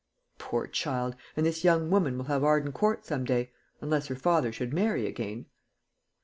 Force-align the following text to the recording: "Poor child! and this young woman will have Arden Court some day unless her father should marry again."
"Poor 0.39 0.65
child! 0.65 1.15
and 1.37 1.45
this 1.45 1.63
young 1.63 1.91
woman 1.91 2.17
will 2.17 2.25
have 2.25 2.43
Arden 2.43 2.71
Court 2.71 3.05
some 3.05 3.23
day 3.23 3.51
unless 3.81 4.07
her 4.07 4.15
father 4.15 4.51
should 4.51 4.73
marry 4.73 5.05
again." 5.05 5.45